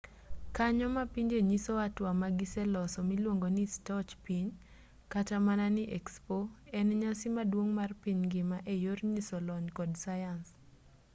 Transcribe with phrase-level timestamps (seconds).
[0.55, 4.47] kanyo mapinje nyiso hatua magiseloso miluongo ni stoch piny
[5.13, 6.37] kata mana ni expo
[6.77, 10.47] en nyasi maduong' mar piny ngima eyor nyiso lony kod sayans